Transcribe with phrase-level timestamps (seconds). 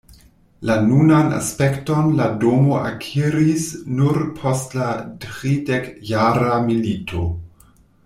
[0.69, 3.69] La nunan aspekton la domo akiris
[4.01, 4.91] nur post la
[5.27, 7.29] Tridekjara milito.